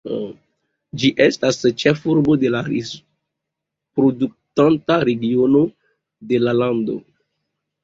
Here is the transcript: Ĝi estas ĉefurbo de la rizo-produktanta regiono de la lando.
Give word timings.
Ĝi 1.01 1.09
estas 1.25 1.59
ĉefurbo 1.83 2.37
de 2.45 2.51
la 2.55 2.63
rizo-produktanta 2.69 4.99
regiono 5.07 5.65
de 6.33 6.43
la 6.47 6.57
lando. 6.61 6.99